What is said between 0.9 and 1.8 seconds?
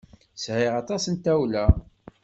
n tawla.